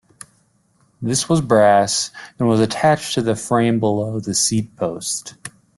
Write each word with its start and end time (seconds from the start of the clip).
This 0.99 1.29
was 1.29 1.41
brass 1.41 2.09
and 2.39 2.47
was 2.49 2.59
attached 2.59 3.13
to 3.13 3.21
the 3.21 3.35
frame 3.35 3.79
below 3.79 4.19
the 4.19 4.33
seat 4.33 4.75
post. 4.75 5.35